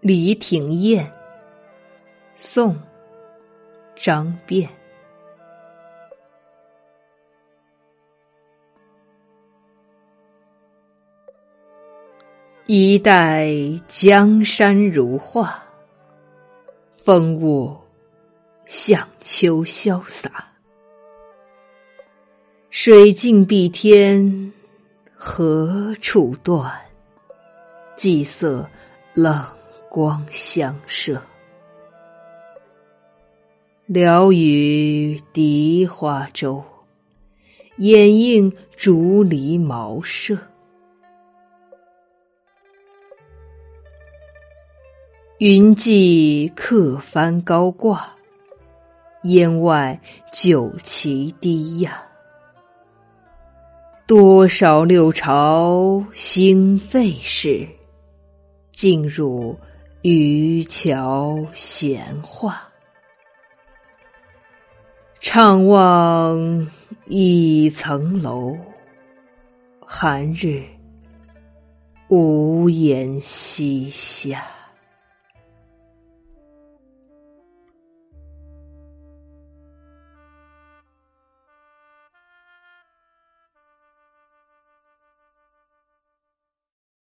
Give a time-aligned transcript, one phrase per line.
[0.00, 1.12] 李挺燕，
[2.34, 2.74] 宋，
[3.94, 4.66] 张变。
[12.64, 13.50] 一代
[13.86, 15.62] 江山如画，
[16.96, 17.76] 风物
[18.64, 20.46] 向秋潇洒。
[22.70, 24.50] 水尽碧天，
[25.14, 26.72] 何处断？
[27.98, 28.66] 霁色
[29.12, 29.44] 冷
[29.90, 31.20] 光相射。
[33.86, 36.62] 聊与荻花洲，
[37.78, 40.38] 掩映竹篱茅舍。
[45.38, 48.14] 云髻客帆高挂，
[49.24, 50.00] 烟外
[50.32, 52.00] 酒旗低呀。
[54.06, 57.66] 多少六朝兴废事，
[58.72, 59.58] 尽入
[60.02, 62.66] 渔樵闲话。
[65.20, 66.66] 怅望
[67.04, 68.56] 一层楼，
[69.80, 70.64] 寒日
[72.08, 74.42] 无言西下。